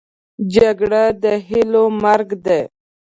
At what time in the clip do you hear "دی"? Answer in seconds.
2.45-2.61